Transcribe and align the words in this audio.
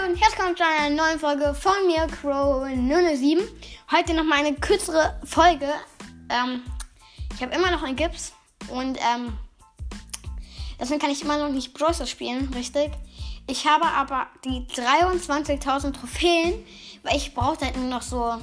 herzlich 0.00 0.22
willkommen 0.30 0.56
zu 0.56 0.64
einer 0.64 0.96
neuen 0.96 1.18
Folge 1.18 1.54
von 1.54 1.86
mir, 1.86 2.06
Crow007. 2.06 3.38
Heute 3.92 4.14
noch 4.14 4.24
mal 4.24 4.38
eine 4.38 4.54
kürzere 4.54 5.20
Folge. 5.24 5.68
Ähm, 6.30 6.62
ich 7.34 7.42
habe 7.42 7.54
immer 7.54 7.70
noch 7.70 7.82
einen 7.82 7.96
Gips 7.96 8.32
und 8.70 8.98
ähm, 8.98 9.34
deswegen 10.80 11.00
kann 11.00 11.10
ich 11.10 11.22
immer 11.22 11.36
noch 11.36 11.50
nicht 11.50 11.74
Browser 11.74 12.06
spielen, 12.06 12.50
richtig. 12.54 12.90
Ich 13.46 13.66
habe 13.66 13.84
aber 13.84 14.26
die 14.42 14.66
23.000 14.74 15.92
Trophäen, 15.92 16.64
weil 17.02 17.16
ich 17.16 17.34
brauchte 17.34 17.66
halt 17.66 17.76
nur 17.76 17.88
noch 17.88 18.02
so 18.02 18.38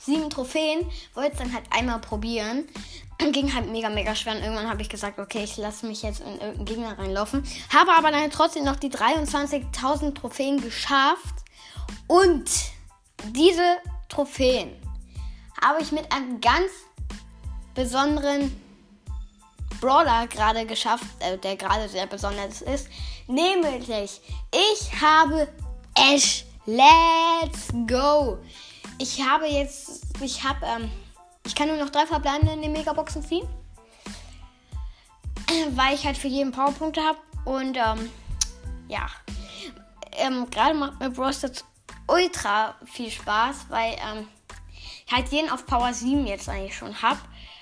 sieben 0.00 0.30
Trophäen. 0.30 0.86
Wollte 1.14 1.32
es 1.32 1.38
dann 1.38 1.52
halt 1.52 1.64
einmal 1.70 2.00
probieren. 2.00 2.66
Ging 3.32 3.54
halt 3.54 3.70
mega, 3.70 3.90
mega 3.90 4.14
schwer. 4.14 4.34
Und 4.34 4.42
irgendwann 4.42 4.68
habe 4.68 4.80
ich 4.82 4.88
gesagt, 4.88 5.18
okay, 5.18 5.44
ich 5.44 5.56
lasse 5.58 5.86
mich 5.86 6.02
jetzt 6.02 6.20
in 6.20 6.32
irgendeinen 6.32 6.64
Gegner 6.64 6.98
reinlaufen. 6.98 7.44
Habe 7.72 7.92
aber 7.92 8.10
dann 8.10 8.30
trotzdem 8.30 8.64
noch 8.64 8.76
die 8.76 8.90
23.000 8.90 10.14
Trophäen 10.14 10.60
geschafft. 10.60 11.34
Und 12.06 12.50
diese 13.32 13.76
Trophäen 14.08 14.70
habe 15.62 15.82
ich 15.82 15.92
mit 15.92 16.10
einem 16.12 16.40
ganz 16.40 16.70
besonderen 17.74 18.50
Brawler 19.80 20.26
gerade 20.26 20.66
geschafft, 20.66 21.04
äh, 21.20 21.38
der 21.38 21.56
gerade 21.56 21.88
sehr 21.88 22.06
besonders 22.06 22.62
ist. 22.62 22.88
Nämlich, 23.26 24.20
ich 24.52 25.00
habe 25.00 25.48
Ash. 25.94 26.44
Let's 26.66 27.68
go! 27.86 28.38
Ich 29.00 29.22
habe 29.22 29.46
jetzt, 29.46 30.02
ich 30.20 30.44
habe, 30.44 30.66
ähm, 30.66 30.90
ich 31.46 31.54
kann 31.54 31.68
nur 31.68 31.78
noch 31.78 31.88
drei 31.88 32.04
verbleibende 32.04 32.52
in 32.52 32.60
den 32.60 32.72
Megaboxen 32.72 33.24
ziehen. 33.24 33.48
Weil 35.70 35.94
ich 35.94 36.04
halt 36.04 36.18
für 36.18 36.28
jeden 36.28 36.52
Powerpunkte 36.52 37.00
habe. 37.02 37.18
Und, 37.46 37.78
ähm, 37.78 38.10
ja. 38.88 39.06
Ähm, 40.12 40.50
gerade 40.50 40.74
macht 40.74 41.00
mir 41.00 41.08
Bros 41.08 41.40
jetzt 41.40 41.64
ultra 42.08 42.74
viel 42.84 43.10
Spaß, 43.10 43.66
weil, 43.70 43.94
ähm, 43.94 44.28
ich 45.06 45.12
halt 45.12 45.28
jeden 45.32 45.48
auf 45.48 45.64
Power 45.64 45.94
7 45.94 46.26
jetzt 46.26 46.50
eigentlich 46.50 46.76
schon 46.76 47.00
habe. 47.00 47.20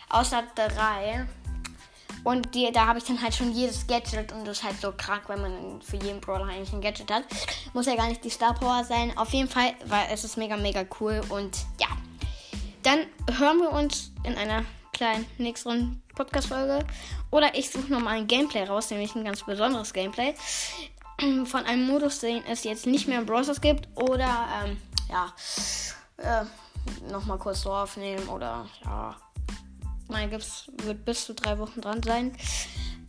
Außer 0.09 0.43
drei. 0.57 1.29
Und 2.29 2.55
die, 2.55 2.71
da 2.71 2.85
habe 2.85 2.99
ich 2.99 3.07
dann 3.07 3.23
halt 3.23 3.35
schon 3.35 3.53
jedes 3.53 3.87
Gadget 3.87 4.33
und 4.33 4.47
das 4.47 4.59
ist 4.59 4.63
halt 4.63 4.79
so 4.79 4.93
krank, 4.93 5.23
wenn 5.29 5.41
man 5.41 5.81
für 5.81 5.97
jeden 5.97 6.21
Brawler 6.21 6.45
eigentlich 6.45 6.75
ein 6.75 6.83
Gadget 6.83 7.11
hat. 7.11 7.25
Muss 7.73 7.87
ja 7.87 7.97
gar 7.97 8.07
nicht 8.07 8.23
die 8.23 8.29
Star 8.29 8.53
Power 8.53 8.85
sein. 8.85 9.17
Auf 9.17 9.31
jeden 9.31 9.49
Fall, 9.49 9.73
weil 9.87 10.09
es 10.13 10.25
ist 10.25 10.37
mega, 10.37 10.59
mega 10.59 10.85
cool. 11.01 11.23
Und 11.31 11.57
ja, 11.81 11.87
dann 12.83 13.07
hören 13.39 13.61
wir 13.61 13.73
uns 13.73 14.13
in 14.25 14.37
einer 14.37 14.67
kleinen 14.93 15.25
nächsten 15.39 16.03
Podcast-Folge. 16.17 16.85
Oder 17.31 17.55
ich 17.55 17.71
suche 17.71 17.91
nochmal 17.91 18.19
ein 18.19 18.27
Gameplay 18.27 18.65
raus, 18.65 18.91
nämlich 18.91 19.15
ein 19.15 19.25
ganz 19.25 19.43
besonderes 19.47 19.95
Gameplay. 19.95 20.35
Von 21.47 21.65
einem 21.65 21.87
Modus, 21.87 22.21
den 22.21 22.45
es 22.45 22.63
jetzt 22.63 22.87
nicht 22.87 23.09
mehr 23.09 23.21
im 23.21 23.25
Browsers 23.25 23.63
gibt. 23.63 23.89
Oder, 23.95 24.49
ähm, 24.67 24.77
ja, 25.09 25.33
äh, 26.19 26.45
nochmal 27.11 27.39
kurz 27.39 27.63
so 27.63 27.73
aufnehmen. 27.73 28.29
Oder, 28.29 28.67
ja 28.85 29.17
mein 30.09 30.31
Gips 30.31 30.71
wird 30.83 31.05
bis 31.05 31.27
zu 31.27 31.35
drei 31.35 31.59
Wochen 31.59 31.81
dran 31.81 32.03
sein. 32.03 32.37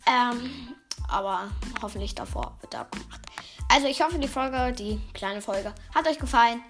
Ähm, 0.06 0.74
aber 1.08 1.50
hoffentlich 1.82 2.14
davor 2.14 2.56
wird 2.60 2.74
er 2.74 2.80
abgemacht. 2.80 3.20
Also 3.68 3.86
ich 3.86 4.02
hoffe, 4.02 4.18
die 4.18 4.28
Folge, 4.28 4.72
die 4.72 5.00
kleine 5.12 5.40
Folge, 5.40 5.74
hat 5.94 6.06
euch 6.08 6.18
gefallen. 6.18 6.62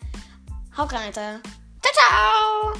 Haut 0.76 0.92
rein, 0.92 1.12
Ciao, 1.12 1.94
ciao! 1.94 2.79